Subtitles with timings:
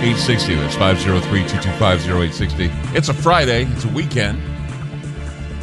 [0.00, 0.54] 0860.
[0.54, 2.70] That's 503 225 0860.
[2.96, 4.42] It's a Friday, it's a weekend.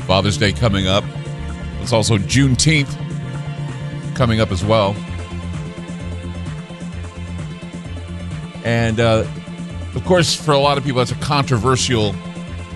[0.06, 1.04] Father's Day coming up.
[1.82, 2.96] It's also Juneteenth
[4.16, 4.96] coming up as well.
[8.64, 9.26] And uh,
[9.96, 12.12] of course, for a lot of people, it's a controversial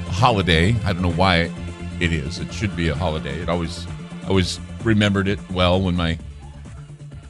[0.10, 0.76] holiday.
[0.84, 1.52] I don't know why
[2.00, 2.40] it is.
[2.40, 3.40] It should be a holiday.
[3.40, 3.86] It always,
[4.24, 6.18] I always remembered it well when my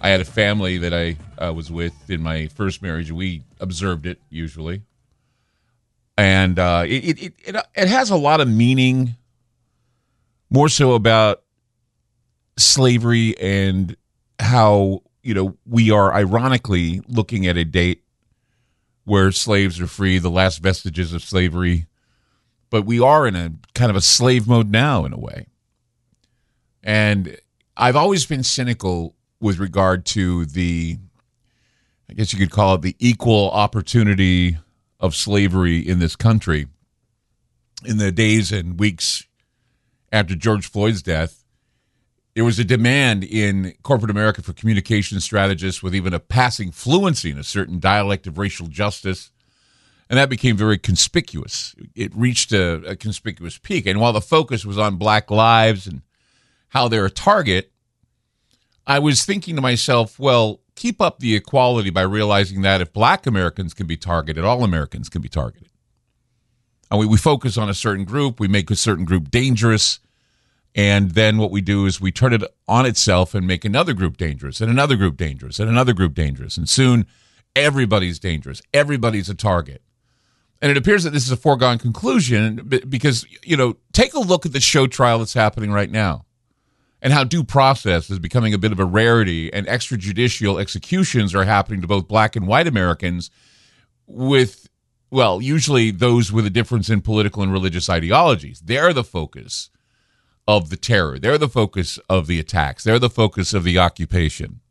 [0.01, 3.11] I had a family that I uh, was with in my first marriage.
[3.11, 4.81] We observed it usually,
[6.17, 9.15] and uh, it, it it it has a lot of meaning.
[10.49, 11.43] More so about
[12.57, 13.95] slavery and
[14.39, 18.03] how you know we are ironically looking at a date
[19.05, 21.85] where slaves are free, the last vestiges of slavery,
[22.69, 25.45] but we are in a kind of a slave mode now in a way.
[26.83, 27.37] And
[27.77, 30.97] I've always been cynical with regard to the,
[32.09, 34.57] I guess you could call it the equal opportunity
[34.99, 36.67] of slavery in this country.
[37.83, 39.25] In the days and weeks
[40.11, 41.43] after George Floyd's death,
[42.35, 47.31] there was a demand in corporate America for communication strategists with even a passing fluency
[47.31, 49.31] in a certain dialect of racial justice.
[50.09, 51.75] And that became very conspicuous.
[51.95, 53.85] It reached a, a conspicuous peak.
[53.85, 56.03] And while the focus was on black lives and
[56.69, 57.70] how they're a target,
[58.87, 63.27] I was thinking to myself, well, keep up the equality by realizing that if black
[63.27, 65.69] Americans can be targeted, all Americans can be targeted.
[66.89, 69.99] And we, we focus on a certain group, we make a certain group dangerous,
[70.73, 74.17] and then what we do is we turn it on itself and make another group
[74.17, 76.57] dangerous, and another group dangerous, and another group dangerous.
[76.57, 77.05] And soon
[77.55, 79.81] everybody's dangerous, everybody's a target.
[80.61, 84.45] And it appears that this is a foregone conclusion because, you know, take a look
[84.45, 86.25] at the show trial that's happening right now
[87.01, 91.45] and how due process is becoming a bit of a rarity and extrajudicial executions are
[91.45, 93.31] happening to both black and white Americans
[94.05, 94.67] with
[95.11, 98.61] well, usually those with a difference in political and religious ideologies.
[98.61, 99.69] They're the focus
[100.47, 101.19] of the terror.
[101.19, 102.85] They're the focus of the attacks.
[102.85, 104.61] They're the focus of the occupation.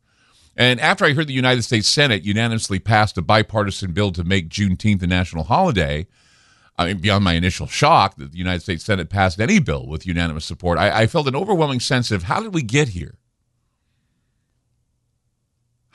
[0.57, 4.49] And after I heard the United States Senate unanimously passed a bipartisan bill to make
[4.49, 6.07] Juneteenth a national holiday,
[6.77, 10.05] I mean, beyond my initial shock that the United States Senate passed any bill with
[10.05, 13.17] unanimous support, I, I felt an overwhelming sense of how did we get here?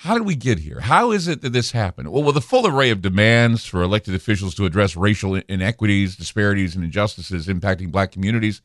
[0.00, 0.80] How did we get here?
[0.80, 2.12] How is it that this happened?
[2.12, 6.76] Well, with a full array of demands for elected officials to address racial inequities, disparities,
[6.76, 8.60] and injustices impacting black communities,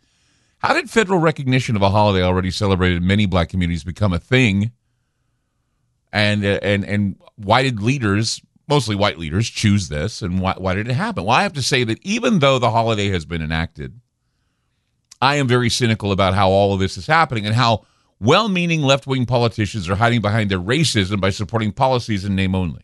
[0.59, 4.19] how did federal recognition of a holiday already celebrated in many black communities become a
[4.19, 4.71] thing?
[6.11, 10.73] And uh, and and why did leaders mostly white leaders choose this and why, why
[10.73, 11.25] did it happen?
[11.25, 13.99] Well i have to say that even though the holiday has been enacted
[15.21, 17.85] i am very cynical about how all of this is happening and how
[18.19, 22.83] well-meaning left-wing politicians are hiding behind their racism by supporting policies in name only.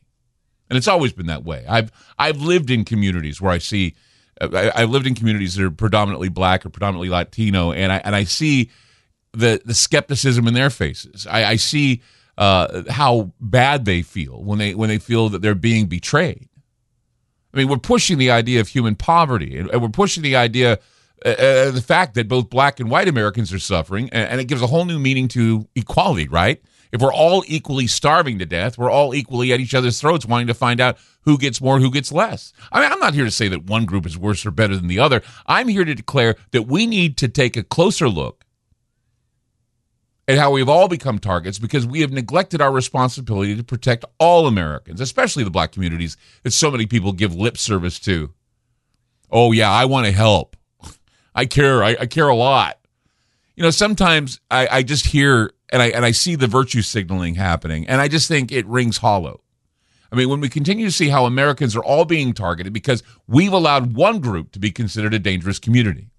[0.67, 1.65] And it's always been that way.
[1.67, 3.95] I've i've lived in communities where i see
[4.39, 8.15] I, have lived in communities that are predominantly black or predominantly latino and i and
[8.15, 8.69] i see
[9.37, 11.27] the the skepticism in their faces.
[11.27, 12.01] I, I see
[12.37, 16.49] uh, how bad they feel when they when they feel that they're being betrayed.
[17.53, 20.73] I mean, we're pushing the idea of human poverty, and, we're pushing the idea,
[21.25, 24.61] uh, the fact that both black and white Americans are suffering, and, and, it gives
[24.61, 26.27] a whole new meaning to equality.
[26.27, 26.61] Right?
[26.91, 30.47] If we're all equally starving to death, we're all equally at each other's throats wanting
[30.47, 32.53] to find out who gets more, who gets less.
[32.71, 34.87] I mean, I'm not here to say that one group is worse or better than
[34.87, 35.21] the other.
[35.47, 38.36] I'm here to declare that we need to take a closer look
[40.27, 44.45] at how we've all become targets because we have neglected our responsibility to protect all
[44.45, 48.33] Americans, especially the black communities that so many people give lip service to.
[49.31, 50.57] Oh, yeah, I want to help.
[51.35, 51.83] I care.
[51.83, 52.79] I, I, care a lot.
[53.55, 57.35] You know, sometimes I, I just hear and I and I see the virtue signaling
[57.35, 59.41] happening, and I just think it rings hollow.
[60.11, 63.51] I mean, when we continue to see how Americans are all being targeted because we've
[63.51, 66.09] allowed one group to be considered a dangerous community.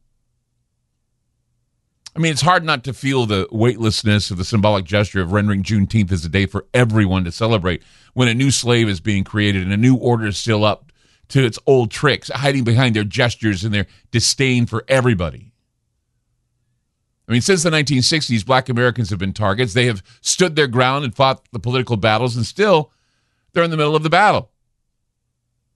[2.19, 5.63] I mean, it's hard not to feel the weightlessness of the symbolic gesture of rendering
[5.63, 7.81] Juneteenth as a day for everyone to celebrate
[8.13, 10.91] when a new slave is being created and a new order is still up
[11.29, 15.53] to its old tricks, hiding behind their gestures and their disdain for everybody.
[17.29, 19.75] I mean, since the 1960s, black Americans have been targets.
[19.75, 22.91] They have stood their ground and fought the political battles, and still
[23.53, 24.51] they're in the middle of the battle.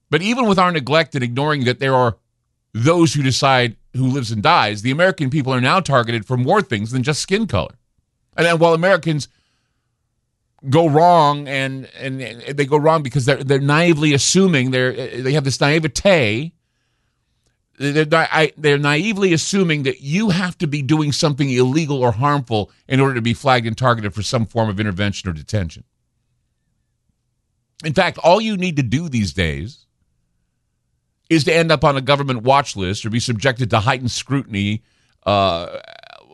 [0.09, 2.17] But even with our neglect and ignoring that there are
[2.73, 6.61] those who decide who lives and dies, the American people are now targeted for more
[6.61, 7.75] things than just skin color.
[8.35, 9.27] And then while Americans
[10.69, 15.43] go wrong and and they go wrong because they're they're naively assuming they're they have
[15.43, 16.53] this naivete
[17.77, 18.05] they're,
[18.57, 23.15] they're naively assuming that you have to be doing something illegal or harmful in order
[23.15, 25.83] to be flagged and targeted for some form of intervention or detention.
[27.83, 29.87] In fact, all you need to do these days
[31.29, 34.83] is to end up on a government watch list or be subjected to heightened scrutiny.
[35.25, 35.79] Uh,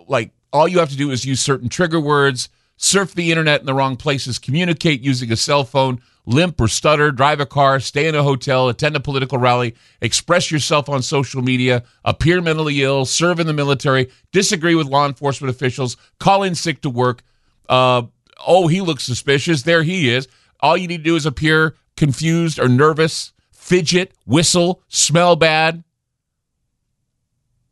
[0.07, 3.65] like all you have to do is use certain trigger words, surf the internet in
[3.65, 8.07] the wrong places, communicate using a cell phone, limp or stutter, drive a car, stay
[8.07, 13.05] in a hotel, attend a political rally, express yourself on social media, appear mentally ill,
[13.05, 17.23] serve in the military, disagree with law enforcement officials, call in sick to work.
[17.67, 18.03] Uh,
[18.45, 19.63] oh, he looks suspicious.
[19.63, 20.27] There he is.
[20.61, 23.33] All you need to do is appear confused or nervous
[23.69, 25.83] fidget, whistle, smell bad.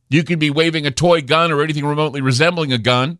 [0.09, 3.17] You could be waving a toy gun or anything remotely resembling a gun.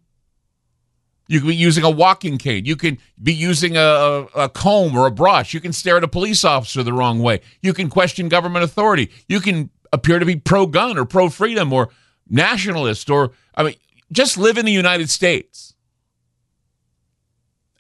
[1.28, 2.66] You could be using a walking cane.
[2.66, 5.54] You can be using a, a, comb or a brush.
[5.54, 7.42] You can stare at a police officer the wrong way.
[7.62, 9.12] You can question government authority.
[9.28, 11.90] You can appear to be pro gun or pro freedom or
[12.30, 13.76] nationalist or, I mean,
[14.12, 15.74] just live in the United States.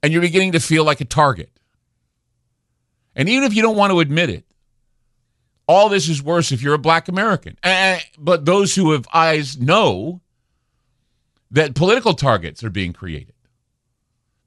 [0.03, 1.51] And you're beginning to feel like a target.
[3.15, 4.46] And even if you don't want to admit it,
[5.67, 7.57] all this is worse if you're a black American.
[8.17, 10.21] But those who have eyes know
[11.51, 13.33] that political targets are being created.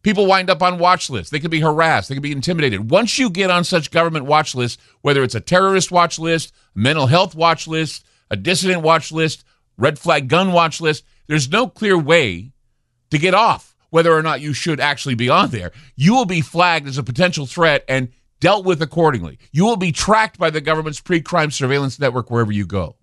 [0.03, 1.31] People wind up on watch lists.
[1.31, 2.09] They can be harassed.
[2.09, 2.91] They can be intimidated.
[2.91, 7.07] Once you get on such government watch lists, whether it's a terrorist watch list, mental
[7.07, 9.45] health watch list, a dissident watch list,
[9.77, 12.53] red flag gun watch list, there's no clear way
[13.11, 15.73] to get off whether or not you should actually be on there.
[15.97, 18.09] You will be flagged as a potential threat and
[18.41, 19.39] dealt with accordingly.
[19.53, 22.97] You will be tracked by the government's pre crime surveillance network wherever you go.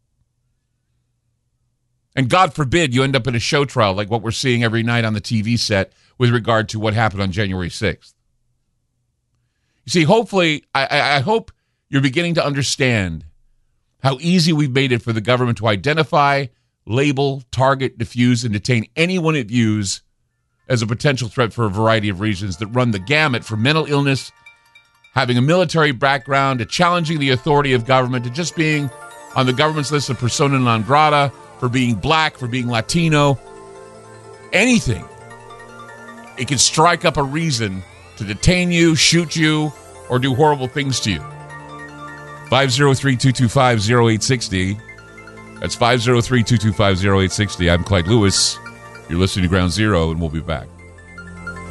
[2.15, 4.81] And God forbid you end up in a show trial like what we're seeing every
[4.81, 8.13] night on the TV set with regard to what happened on January 6th.
[9.85, 11.51] You see, hopefully, I, I hope
[11.89, 13.23] you're beginning to understand
[14.01, 16.47] how easy we've made it for the government to identify,
[16.87, 20.01] label, target, diffuse, and detain anyone it views
[20.67, 23.85] as a potential threat for a variety of reasons that run the gamut from mental
[23.85, 24.31] illness
[25.17, 28.87] having a military background, to challenging the authority of government, to just being
[29.35, 33.39] on the government's list of persona non grata, for being black, for being Latino,
[34.53, 35.03] anything.
[36.37, 37.81] It can strike up a reason
[38.17, 39.73] to detain you, shoot you,
[40.07, 41.19] or do horrible things to you.
[42.51, 44.77] 503 225 0860.
[45.59, 47.69] That's 503 225 0860.
[47.71, 48.59] I'm Clyde Lewis.
[49.09, 50.67] You're listening to Ground Zero, and we'll be back.